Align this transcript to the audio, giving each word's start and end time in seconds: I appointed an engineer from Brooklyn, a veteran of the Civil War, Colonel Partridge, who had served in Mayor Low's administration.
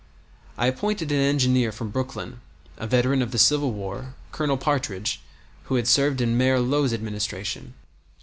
I 0.57 0.65
appointed 0.65 1.11
an 1.11 1.19
engineer 1.21 1.71
from 1.71 1.91
Brooklyn, 1.91 2.41
a 2.77 2.87
veteran 2.87 3.21
of 3.21 3.29
the 3.29 3.37
Civil 3.37 3.71
War, 3.71 4.15
Colonel 4.31 4.57
Partridge, 4.57 5.21
who 5.65 5.75
had 5.75 5.87
served 5.87 6.21
in 6.21 6.35
Mayor 6.35 6.59
Low's 6.59 6.91
administration. 6.91 7.75